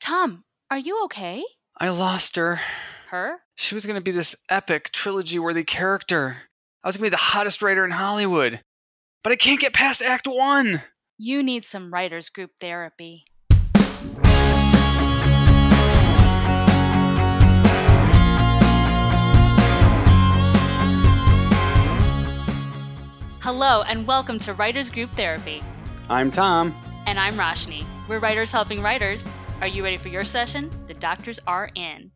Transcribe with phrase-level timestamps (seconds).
[0.00, 1.44] Tom, are you okay?
[1.76, 2.58] I lost her.
[3.10, 3.40] Her?
[3.56, 6.38] She was going to be this epic, trilogy worthy character.
[6.82, 8.62] I was going to be the hottest writer in Hollywood.
[9.22, 10.80] But I can't get past Act One.
[11.18, 13.24] You need some writers group therapy.
[23.42, 25.62] Hello, and welcome to Writers Group Therapy.
[26.08, 26.74] I'm Tom.
[27.04, 27.84] And I'm Roshni.
[28.08, 29.28] We're writers helping writers.
[29.60, 30.70] Are you ready for your session?
[30.86, 32.10] The doctors are in.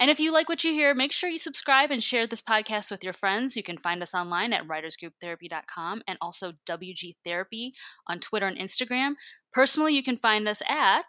[0.00, 2.90] And if you like what you hear, make sure you subscribe and share this podcast
[2.90, 3.54] with your friends.
[3.54, 7.70] You can find us online at writersgrouptherapy.com and also WG Therapy
[8.06, 9.12] on Twitter and Instagram.
[9.52, 11.04] Personally, you can find us at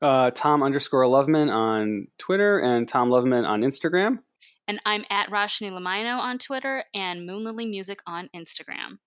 [0.00, 4.18] uh, Tom underscore Loveman on Twitter and Tom Loveman on Instagram.
[4.68, 8.98] And I'm at Roshni Lamino on Twitter and Moonlily Music on Instagram.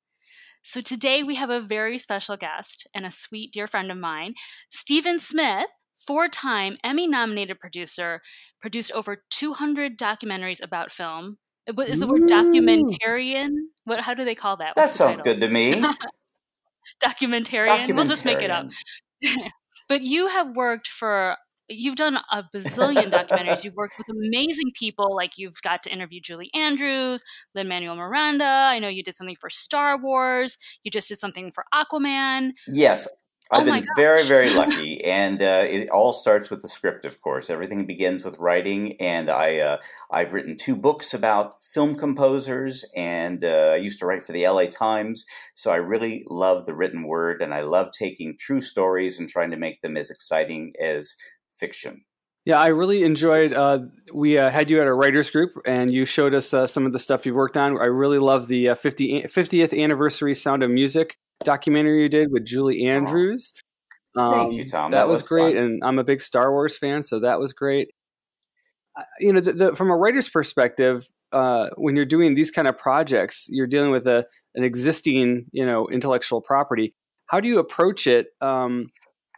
[0.62, 4.34] So today we have a very special guest and a sweet dear friend of mine,
[4.70, 5.70] Steven Smith,
[6.06, 8.22] four time Emmy nominated producer,
[8.60, 11.38] produced over 200 documentaries about film.
[11.74, 13.50] What is the word documentarian?
[13.86, 14.02] What?
[14.02, 14.76] How do they call that?
[14.76, 15.74] What's that sounds good to me.
[15.74, 15.96] documentarian.
[17.04, 17.96] documentarian.
[17.96, 18.68] We'll just make it up.
[19.88, 21.38] but you have worked for
[21.72, 23.64] you've done a bazillion documentaries.
[23.64, 27.24] You've worked with amazing people, like you've got to interview Julie Andrews,
[27.56, 28.44] Lin Manuel Miranda.
[28.44, 30.58] I know you did something for Star Wars.
[30.84, 32.52] You just did something for Aquaman.
[32.68, 33.08] Yes,
[33.52, 37.04] I've oh been very, very lucky, and uh, it all starts with the script.
[37.04, 39.78] Of course, everything begins with writing, and I uh,
[40.10, 44.48] I've written two books about film composers, and uh, I used to write for the
[44.48, 49.20] LA Times, so I really love the written word, and I love taking true stories
[49.20, 51.14] and trying to make them as exciting as
[51.50, 52.06] fiction.
[52.46, 53.54] Yeah, I really enjoyed.
[53.54, 53.80] Uh,
[54.14, 56.94] we uh, had you at a writers group, and you showed us uh, some of
[56.94, 57.80] the stuff you've worked on.
[57.80, 62.46] I really love the 50, uh, 50th anniversary Sound of Music documentary you did with
[62.46, 63.54] Julie Andrews.
[64.18, 64.92] Um, Thank you, Tom.
[64.92, 65.64] That, that was, was, great, fun.
[65.64, 67.90] and I'm a big Star Wars fan, so that was great.
[69.20, 72.78] You know, the, the, from a writer's perspective, uh, when you're doing these kind of
[72.78, 76.94] projects, you're dealing with a an existing, you know, intellectual property.
[77.28, 78.28] How do you approach it?
[78.42, 78.90] Um,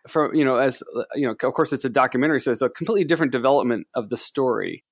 [0.08, 0.84] from you know as
[1.16, 4.18] you know of course it's a documentary so it's a completely different development of the
[4.18, 4.84] story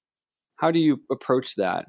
[0.56, 1.88] how do you approach that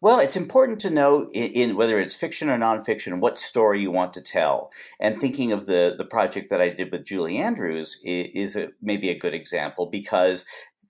[0.00, 3.90] well, it's important to know in, in, whether it's fiction or nonfiction what story you
[3.90, 4.70] want to tell.
[5.00, 8.70] And thinking of the the project that I did with Julie Andrews is, is a,
[8.82, 10.44] maybe a good example because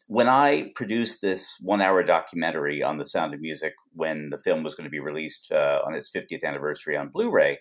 [0.07, 4.63] when I produced this one hour documentary on the sound of music when the film
[4.63, 7.59] was going to be released uh, on its 50th anniversary on Blu ray,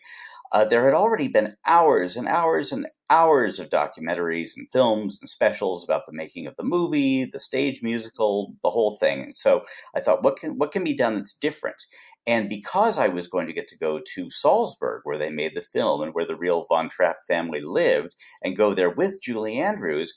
[0.51, 5.29] uh, there had already been hours and hours and hours of documentaries and films and
[5.29, 9.31] specials about the making of the movie, the stage musical, the whole thing.
[9.33, 9.63] So
[9.95, 11.81] I thought, what can, what can be done that's different?
[12.27, 15.61] And because I was going to get to go to Salzburg, where they made the
[15.61, 20.13] film and where the real Von Trapp family lived, and go there with Julie Andrews,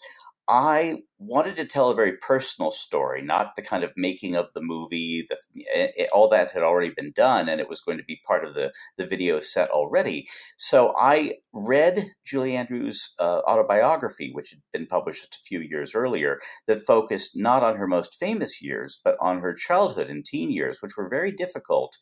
[0.49, 4.61] I wanted to tell a very personal story, not the kind of making of the
[4.61, 5.25] movie.
[5.29, 8.21] The, it, it, all that had already been done, and it was going to be
[8.27, 10.29] part of the, the video set already.
[10.57, 15.95] So I read Julie Andrews' uh, autobiography, which had been published just a few years
[15.95, 20.51] earlier, that focused not on her most famous years, but on her childhood and teen
[20.51, 21.97] years, which were very difficult.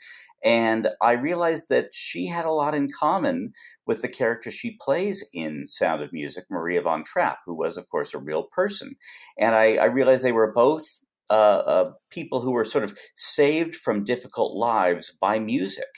[0.44, 3.52] And I realized that she had a lot in common
[3.86, 7.88] with the character she plays in Sound of Music, Maria von Trapp, who was, of
[7.88, 8.94] course, a real person.
[9.38, 10.84] And I, I realized they were both
[11.30, 15.88] uh, uh, people who were sort of saved from difficult lives by music.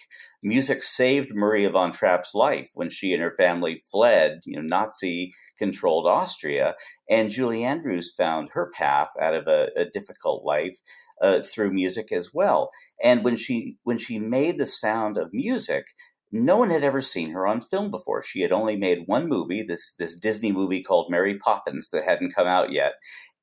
[0.43, 6.07] Music saved Maria von Trapp's life when she and her family fled, you know, Nazi-controlled
[6.07, 6.75] Austria,
[7.11, 10.79] and Julie Andrews found her path out of a, a difficult life
[11.21, 12.71] uh, through music as well.
[13.03, 15.87] And when she when she made the sound of music,
[16.33, 18.23] no one had ever seen her on film before.
[18.23, 22.35] She had only made one movie, this this Disney movie called Mary Poppins that hadn't
[22.35, 22.95] come out yet.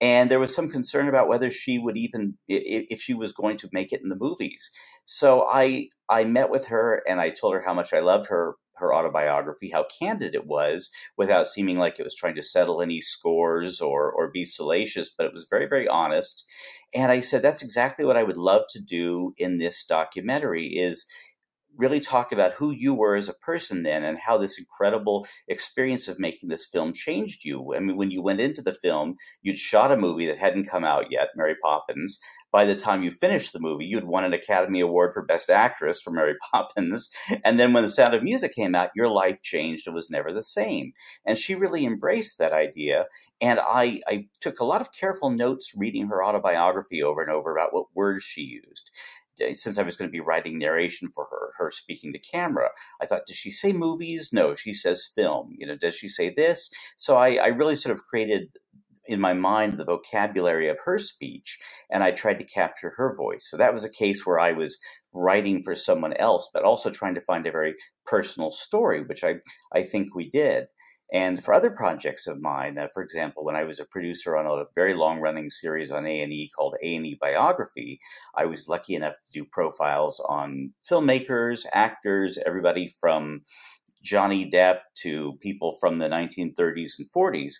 [0.01, 3.69] And there was some concern about whether she would even if she was going to
[3.72, 4.69] make it in the movies.
[5.05, 8.55] So I I met with her and I told her how much I loved her
[8.77, 13.01] her autobiography, how candid it was, without seeming like it was trying to settle any
[13.01, 16.43] scores or or be salacious, but it was very very honest.
[16.93, 21.05] And I said that's exactly what I would love to do in this documentary is
[21.78, 26.08] really talk about who you were as a person then and how this incredible experience
[26.08, 27.73] of making this film changed you.
[27.75, 30.84] I mean, when you went into the film, you'd shot a movie that hadn't come
[30.84, 32.20] out yet, Mary Poppins.
[32.52, 36.02] By the time you finished the movie, you'd won an Academy Award for Best Actress
[36.02, 37.09] for Mary Poppins.
[37.43, 40.31] And then when The Sound of Music came out, your life changed and was never
[40.31, 40.93] the same.
[41.25, 43.08] And she really embraced that idea.
[43.41, 47.52] And I, I took a lot of careful notes reading her autobiography over and over
[47.52, 48.91] about what words she used
[49.41, 52.70] Uh, since I was going to be writing narration for her, her speaking to camera,
[53.02, 54.30] I thought, does she say movies?
[54.32, 55.56] No, she says film.
[55.58, 56.70] You know, does she say this?
[56.97, 58.50] So I, I really sort of created
[59.06, 61.59] in my mind the vocabulary of her speech,
[61.91, 63.50] and I tried to capture her voice.
[63.50, 64.78] So that was a case where I was
[65.14, 67.76] writing for someone else, but also trying to find a very
[68.06, 69.35] personal story, which I,
[69.74, 70.70] I think we did.
[71.13, 74.47] And for other projects of mine, uh, for example, when I was a producer on
[74.47, 77.99] a very long-running series on A&E called A&E Biography,
[78.35, 83.41] I was lucky enough to do profiles on filmmakers, actors, everybody from
[84.03, 87.53] Johnny Depp to people from the 1930s and 40s.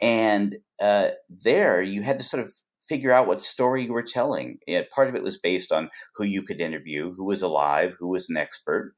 [0.00, 2.50] And uh, there you had to sort of
[2.88, 4.58] figure out what story you were telling.
[4.66, 8.08] And part of it was based on who you could interview, who was alive, who
[8.08, 8.94] was an expert.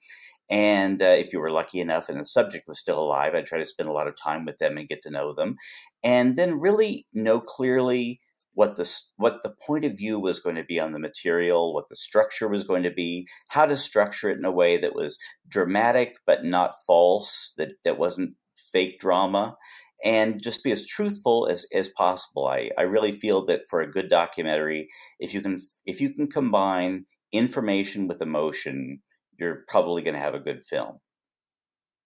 [0.52, 3.58] And uh, if you were lucky enough and the subject was still alive, I'd try
[3.58, 5.56] to spend a lot of time with them and get to know them.
[6.04, 8.20] And then really know clearly
[8.52, 11.88] what the what the point of view was going to be on the material, what
[11.88, 15.16] the structure was going to be, how to structure it in a way that was
[15.48, 19.56] dramatic but not false, that that wasn't fake drama,
[20.04, 22.46] and just be as truthful as, as possible.
[22.46, 24.88] I, I really feel that for a good documentary,
[25.18, 25.56] if you can
[25.86, 29.00] if you can combine information with emotion,
[29.38, 30.98] you're probably going to have a good film.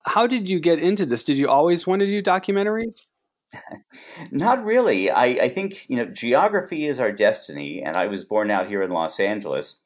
[0.05, 1.25] How did you get into this?
[1.25, 3.07] Did you always want to do documentaries?
[4.31, 5.11] Not really.
[5.11, 8.83] I, I think you know geography is our destiny, and I was born out here
[8.83, 9.83] in Los Angeles,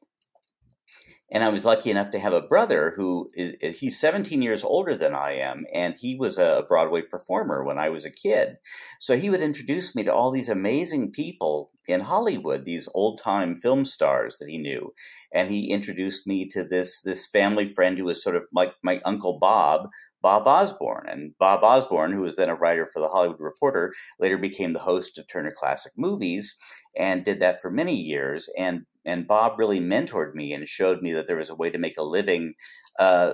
[1.32, 4.96] and I was lucky enough to have a brother who is, he's 17 years older
[4.96, 8.58] than I am, and he was a Broadway performer when I was a kid.
[8.98, 13.56] So he would introduce me to all these amazing people in Hollywood, these old time
[13.56, 14.92] film stars that he knew,
[15.32, 19.00] and he introduced me to this this family friend who was sort of like my
[19.04, 19.88] uncle Bob,
[20.22, 21.06] Bob Osborne.
[21.08, 24.80] And Bob Osborne, who was then a writer for the Hollywood Reporter, later became the
[24.80, 26.56] host of Turner Classic Movies
[26.96, 28.48] and did that for many years.
[28.58, 31.78] And and Bob really mentored me and showed me that there was a way to
[31.78, 32.54] make a living
[32.98, 33.32] uh,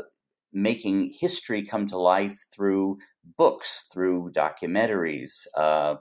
[0.52, 2.96] making history come to life through
[3.36, 5.46] books, through documentaries.
[5.56, 5.96] Uh,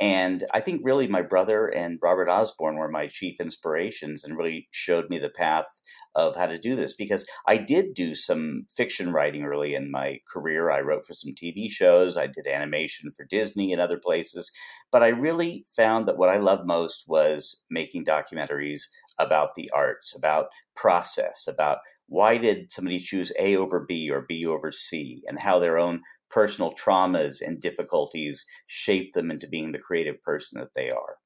[0.00, 4.68] and I think really my brother and Robert Osborne were my chief inspirations and really
[4.70, 5.66] showed me the path
[6.14, 10.20] of how to do this because I did do some fiction writing early in my
[10.32, 10.70] career.
[10.70, 14.50] I wrote for some TV shows, I did animation for Disney and other places,
[14.90, 18.82] but I really found that what I loved most was making documentaries
[19.18, 24.46] about the arts, about process, about why did somebody choose A over B or B
[24.46, 26.00] over C, and how their own
[26.30, 31.16] personal traumas and difficulties shape them into being the creative person that they are.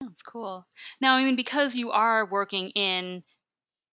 [0.00, 0.66] That's cool.
[1.00, 3.22] Now, I mean, because you are working in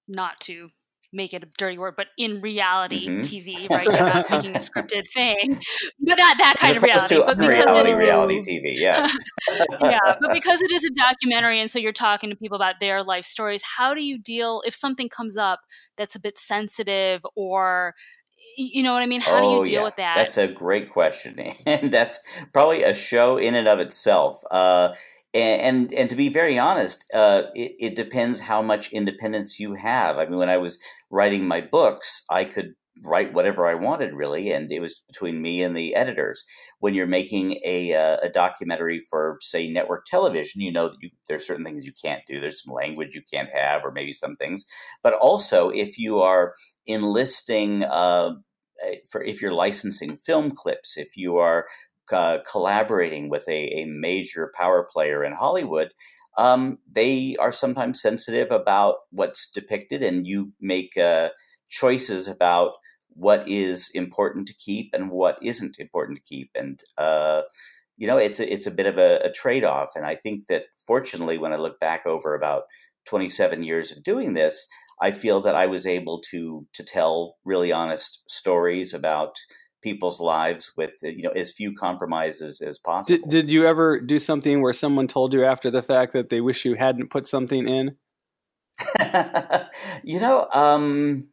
[0.07, 0.69] not to
[1.13, 3.21] make it a dirty word, but in reality mm-hmm.
[3.21, 3.85] TV, right?
[3.85, 5.59] You're not making a scripted thing,
[5.99, 7.21] but not that kind of reality.
[7.23, 9.07] But because reality, it, reality TV, yeah,
[9.81, 10.15] yeah.
[10.19, 13.25] But because it is a documentary, and so you're talking to people about their life
[13.25, 13.61] stories.
[13.77, 15.59] How do you deal if something comes up
[15.97, 17.93] that's a bit sensitive or
[18.57, 19.21] you know what I mean?
[19.21, 19.83] How oh, do you oh, deal yeah.
[19.83, 20.15] with that?
[20.15, 22.19] That's a great question, and that's
[22.53, 24.41] probably a show in and of itself.
[24.49, 24.93] Uh,
[25.33, 30.17] and and to be very honest, uh, it, it depends how much independence you have.
[30.17, 34.51] I mean, when I was writing my books, I could write whatever I wanted, really,
[34.51, 36.43] and it was between me and the editors.
[36.79, 41.09] When you're making a uh, a documentary for, say, network television, you know that you,
[41.27, 42.39] there's certain things you can't do.
[42.39, 44.65] There's some language you can't have, or maybe some things.
[45.01, 46.53] But also, if you are
[46.85, 47.83] enlisting.
[47.83, 48.35] Uh,
[49.09, 51.65] for if you're licensing film clips, if you are
[52.11, 55.91] uh, collaborating with a, a major power player in Hollywood,
[56.37, 61.29] um, they are sometimes sensitive about what's depicted, and you make uh,
[61.67, 62.73] choices about
[63.15, 66.49] what is important to keep and what isn't important to keep.
[66.55, 67.43] And uh,
[67.97, 69.91] you know, it's a, it's a bit of a, a trade off.
[69.95, 72.63] And I think that fortunately, when I look back over about
[73.05, 74.67] 27 years of doing this,
[75.01, 79.35] I feel that I was able to to tell really honest stories about
[79.83, 83.19] people's lives with you know as few compromises as possible.
[83.19, 86.41] Did, did you ever do something where someone told you after the fact that they
[86.41, 87.97] wish you hadn't put something in?
[90.03, 91.27] you know, um,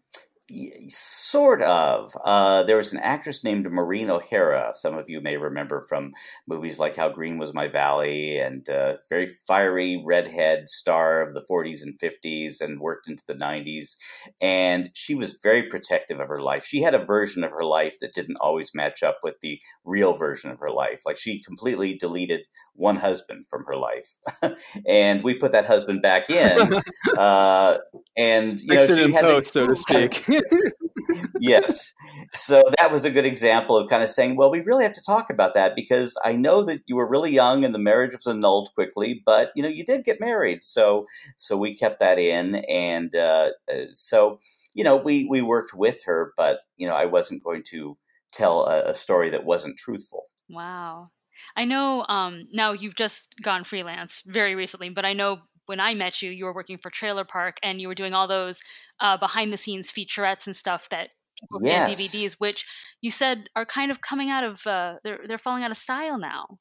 [0.88, 2.12] Sort of.
[2.24, 4.72] Uh, there was an actress named Maureen O'Hara.
[4.74, 6.12] Some of you may remember from
[6.48, 11.44] movies like How Green Was My Valley and uh, very fiery redhead star of the
[11.48, 13.94] 40s and 50s and worked into the 90s.
[14.40, 16.64] And she was very protective of her life.
[16.64, 20.14] She had a version of her life that didn't always match up with the real
[20.14, 21.02] version of her life.
[21.06, 22.40] Like she completely deleted
[22.80, 24.16] one husband from her life.
[24.88, 26.80] and we put that husband back in.
[27.16, 27.78] Uh,
[28.16, 30.26] and, you know, she had post, to, so to speak.
[31.40, 31.92] yes.
[32.34, 35.02] So that was a good example of kind of saying, well, we really have to
[35.04, 38.26] talk about that because I know that you were really young and the marriage was
[38.26, 41.06] annulled quickly, but you know you did get married, so
[41.36, 44.38] so we kept that in, and uh, uh, so
[44.74, 47.96] you know we we worked with her, but you know I wasn't going to
[48.32, 50.26] tell a, a story that wasn't truthful.
[50.48, 51.10] Wow.
[51.56, 55.94] I know um, now you've just gone freelance very recently, but I know when I
[55.94, 58.60] met you, you were working for Trailer Park and you were doing all those
[58.98, 62.00] uh, behind the scenes featurettes and stuff that people yes.
[62.00, 62.66] DVDs, which
[63.00, 66.18] you said are kind of coming out of uh, they're they're falling out of style
[66.18, 66.58] now.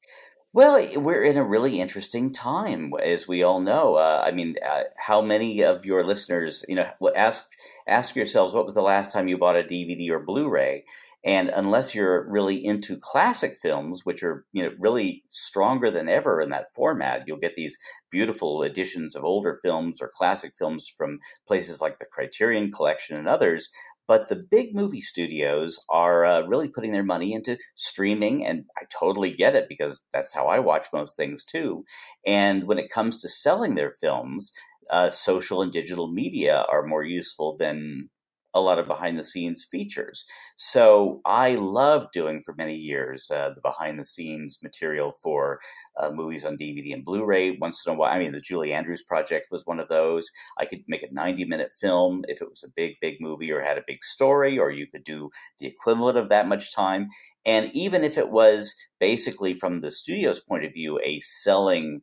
[0.52, 3.94] Well, we're in a really interesting time, as we all know.
[3.94, 7.48] Uh, I mean, uh, how many of your listeners, you know, ask
[7.86, 10.84] ask yourselves what was the last time you bought a DVD or Blu-ray?
[11.24, 16.40] And unless you're really into classic films, which are you know really stronger than ever
[16.40, 17.76] in that format, you'll get these
[18.10, 23.28] beautiful editions of older films or classic films from places like the Criterion Collection and
[23.28, 23.68] others.
[24.08, 28.84] But the big movie studios are uh, really putting their money into streaming, and I
[28.98, 31.84] totally get it because that's how I watch most things too.
[32.26, 34.52] And when it comes to selling their films,
[34.90, 38.08] uh, social and digital media are more useful than
[38.54, 40.24] a lot of behind the scenes features.
[40.56, 45.60] So I love doing for many years uh, the behind the scenes material for
[45.98, 47.52] uh, movies on DVD and Blu ray.
[47.52, 50.28] Once in a while, I mean, the Julie Andrews project was one of those.
[50.58, 53.60] I could make a 90 minute film if it was a big, big movie or
[53.60, 57.08] had a big story, or you could do the equivalent of that much time.
[57.46, 62.02] And even if it was basically from the studio's point of view, a selling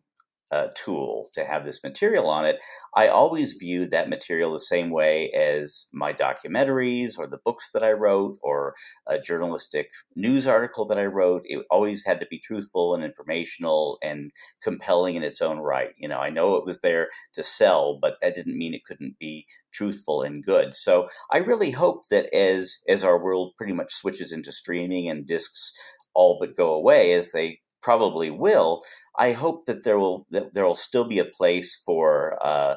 [0.52, 2.60] uh, tool to have this material on it,
[2.96, 7.84] I always viewed that material the same way as my documentaries or the books that
[7.84, 8.74] I wrote or
[9.08, 11.44] a journalistic news article that I wrote.
[11.46, 14.32] It always had to be truthful and informational and
[14.64, 15.92] compelling in its own right.
[15.98, 19.18] You know, I know it was there to sell, but that didn't mean it couldn't
[19.20, 20.74] be truthful and good.
[20.74, 25.26] So I really hope that as as our world pretty much switches into streaming and
[25.26, 25.74] discs
[26.14, 28.82] all but go away as they probably will.
[29.18, 32.76] I hope that there will that there will still be a place for uh,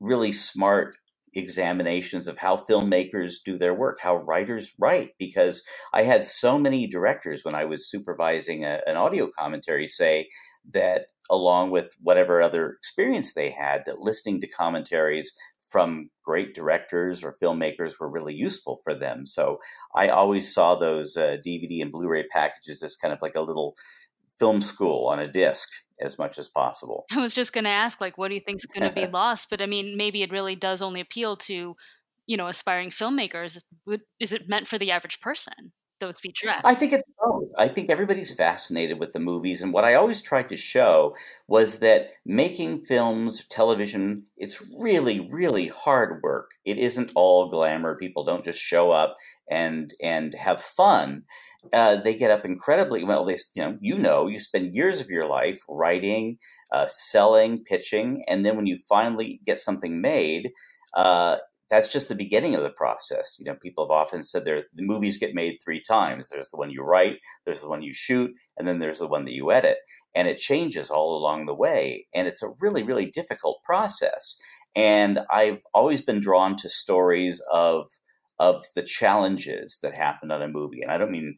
[0.00, 0.96] really smart
[1.34, 5.10] examinations of how filmmakers do their work, how writers write.
[5.18, 5.62] Because
[5.92, 10.28] I had so many directors when I was supervising a, an audio commentary say
[10.72, 15.30] that, along with whatever other experience they had, that listening to commentaries
[15.72, 19.24] from great directors or filmmakers were really useful for them.
[19.24, 19.58] So
[19.94, 23.74] I always saw those uh, DVD and Blu-ray packages as kind of like a little
[24.42, 25.68] film school on a disc
[26.00, 27.04] as much as possible.
[27.12, 29.06] I was just going to ask, like, what do you think is going to be
[29.12, 29.48] lost?
[29.50, 31.76] But I mean, maybe it really does only appeal to,
[32.26, 33.62] you know, aspiring filmmakers.
[34.18, 35.72] Is it meant for the average person?
[36.02, 36.62] Those featurettes.
[36.64, 37.48] I think it's both.
[37.56, 41.14] I think everybody's fascinated with the movies, and what I always tried to show
[41.46, 46.50] was that making films, television, it's really, really hard work.
[46.64, 47.96] It isn't all glamour.
[47.96, 49.14] People don't just show up
[49.48, 51.22] and and have fun
[51.72, 53.24] uh, they get up incredibly well.
[53.24, 56.38] They, you know, you know, you spend years of your life writing,
[56.72, 60.50] uh, selling, pitching, and then when you finally get something made,
[60.94, 61.36] uh,
[61.72, 63.38] that's just the beginning of the process.
[63.40, 66.28] You know, people have often said there the movies get made three times.
[66.28, 69.24] There's the one you write, there's the one you shoot, and then there's the one
[69.24, 69.78] that you edit,
[70.14, 72.06] and it changes all along the way.
[72.14, 74.36] And it's a really, really difficult process.
[74.76, 77.90] And I've always been drawn to stories of
[78.38, 80.82] of the challenges that happen on a movie.
[80.82, 81.36] And I don't mean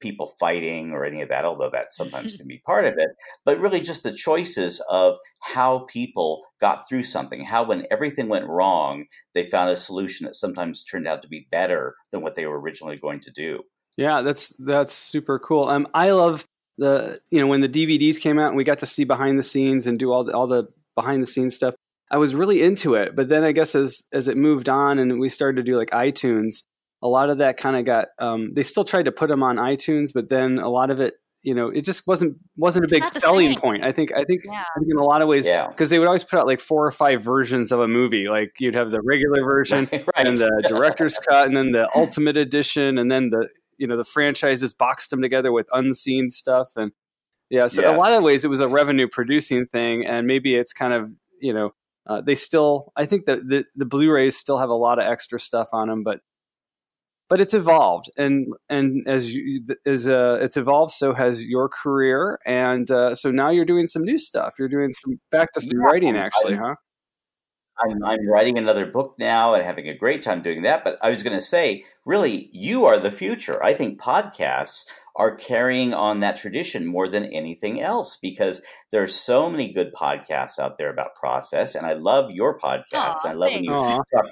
[0.00, 3.10] people fighting or any of that, although that sometimes can be part of it,
[3.44, 8.46] but really just the choices of how people got through something, how when everything went
[8.46, 12.46] wrong, they found a solution that sometimes turned out to be better than what they
[12.46, 13.62] were originally going to do.
[13.96, 15.68] Yeah, that's that's super cool.
[15.68, 16.46] Um, I love
[16.78, 19.44] the you know when the DVDs came out and we got to see behind the
[19.44, 20.64] scenes and do all the all the
[20.94, 21.74] behind the scenes stuff.
[22.10, 25.20] I was really into it, but then I guess as as it moved on and
[25.20, 26.62] we started to do like iTunes,
[27.04, 29.56] a lot of that kind of got um, they still tried to put them on
[29.56, 33.04] iTunes, but then a lot of it you know, it just wasn't wasn't a big
[33.20, 33.60] selling same.
[33.60, 33.84] point.
[33.84, 34.52] I think I think, yeah.
[34.74, 35.84] I think in a lot of ways because yeah.
[35.86, 38.28] they would always put out like four or five versions of a movie.
[38.28, 40.04] Like you'd have the regular version right.
[40.16, 44.04] and the director's cut, and then the ultimate edition, and then the you know the
[44.04, 46.92] franchises boxed them together with unseen stuff, and
[47.50, 47.66] yeah.
[47.66, 47.94] So yes.
[47.94, 51.10] a lot of ways it was a revenue producing thing, and maybe it's kind of
[51.42, 51.72] you know
[52.06, 55.38] uh, they still I think that the the Blu-rays still have a lot of extra
[55.38, 56.20] stuff on them, but
[57.28, 62.38] but it's evolved and and as you as uh, it's evolved so has your career
[62.46, 64.54] and uh, so now you're doing some new stuff.
[64.58, 66.74] You're doing some back to some yeah, writing actually I'm, huh?
[67.80, 71.10] I'm, I'm writing another book now and having a great time doing that but i
[71.10, 73.62] was going to say really you are the future.
[73.62, 79.48] I think podcasts are carrying on that tradition more than anything else because there's so
[79.48, 83.52] many good podcasts out there about process and i love your podcast Aww, i love
[83.52, 83.54] thanks.
[83.54, 84.02] when you Aww.
[84.14, 84.26] talk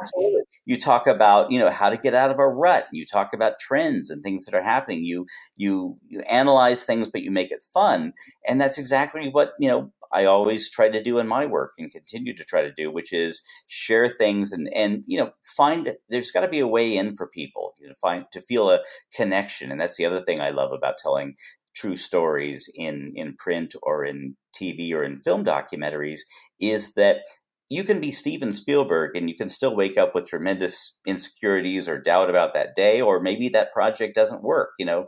[0.00, 3.32] absolutely you talk about you know how to get out of a rut you talk
[3.34, 7.50] about trends and things that are happening you you you analyze things but you make
[7.50, 8.12] it fun
[8.46, 11.90] and that's exactly what you know I always try to do in my work and
[11.90, 16.30] continue to try to do, which is share things and and you know find there's
[16.30, 18.80] got to be a way in for people you know, find to feel a
[19.14, 21.34] connection, and that's the other thing I love about telling
[21.74, 26.20] true stories in in print or in TV or in film documentaries
[26.60, 27.22] is that
[27.72, 31.98] you can be Steven Spielberg and you can still wake up with tremendous insecurities or
[31.98, 34.72] doubt about that day, or maybe that project doesn't work.
[34.78, 35.06] You know,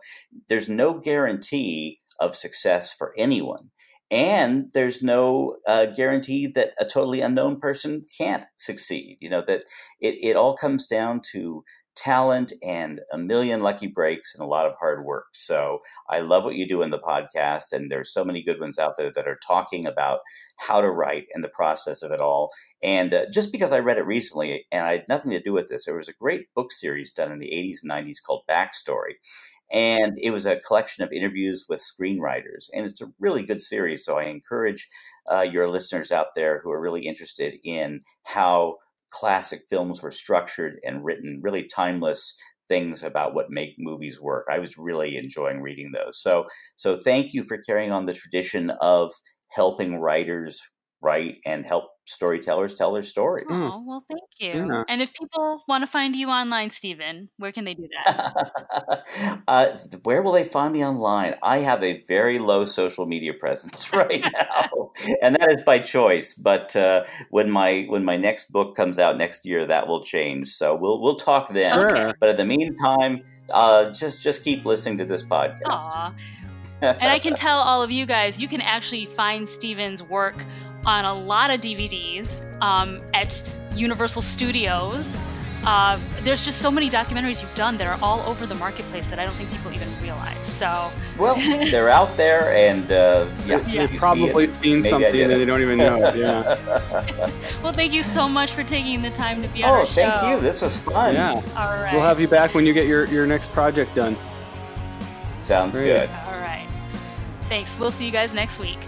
[0.49, 3.71] there's no guarantee of success for anyone.
[4.11, 9.17] And there's no uh, guarantee that a totally unknown person can't succeed.
[9.21, 9.65] You know, that
[10.01, 11.65] it, it all comes down to
[11.97, 15.27] talent and a million lucky breaks and a lot of hard work.
[15.33, 18.79] So I love what you do in the podcast, and there's so many good ones
[18.79, 20.21] out there that are talking about
[20.59, 22.51] how to write and the process of it all.
[22.83, 25.69] And uh, just because I read it recently, and I had nothing to do with
[25.69, 29.15] this, there was a great book series done in the 80s and 90s called Backstory.
[29.73, 32.69] And it was a collection of interviews with screenwriters.
[32.75, 34.05] And it's a really good series.
[34.05, 34.87] So I encourage
[35.31, 38.77] uh, your listeners out there who are really interested in how
[39.11, 42.37] classic films were structured and written, really timeless
[42.69, 44.47] things about what make movies work.
[44.51, 46.21] I was really enjoying reading those.
[46.21, 49.13] So so thank you for carrying on the tradition of
[49.51, 50.61] helping writers
[51.05, 53.47] write and help storytellers tell their stories.
[53.51, 54.67] Oh, well, thank you.
[54.67, 54.85] Yeah.
[54.89, 59.43] And if people want to find you online, Steven, where can they do that?
[59.49, 59.67] uh,
[60.03, 61.35] where will they find me online?
[61.43, 64.91] I have a very low social media presence right now,
[65.23, 66.35] and that is by choice.
[66.35, 70.49] But uh, when my when my next book comes out next year, that will change.
[70.49, 71.75] So we'll we'll talk then.
[71.75, 72.15] Sure.
[72.21, 75.91] But in the meantime, uh, just just keep listening to this podcast.
[75.91, 76.15] Aww.
[76.83, 80.45] and I can tell all of you guys, you can actually find Steven's work
[80.87, 83.43] on a lot of DVDs um, at
[83.75, 85.19] Universal Studios.
[85.67, 89.19] Uh, there's just so many documentaries you've done that are all over the marketplace that
[89.19, 90.47] I don't think people even realize.
[90.47, 91.37] So, well,
[91.71, 93.83] they're out there, and uh, yeah, yeah.
[93.83, 96.15] you've probably it, seen something and they don't even know it.
[96.25, 97.31] Yeah.
[97.63, 100.03] well, thank you so much for taking the time to be on oh, our show.
[100.03, 100.41] Oh, thank you.
[100.41, 101.15] This was fun.
[101.15, 101.33] Yeah.
[101.33, 101.93] All right.
[101.93, 104.17] We'll have you back when you get your your next project done.
[105.39, 105.87] Sounds Great.
[105.87, 106.11] good.
[106.27, 106.69] All right.
[107.49, 107.79] Thanks.
[107.79, 108.79] We'll see you guys next week.